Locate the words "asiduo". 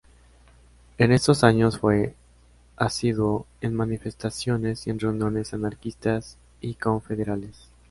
2.75-3.45